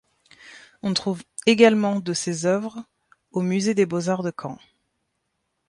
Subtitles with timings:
[0.81, 2.83] On trouve également de ses œuvres
[3.31, 4.57] au musée des beaux-arts de Caen.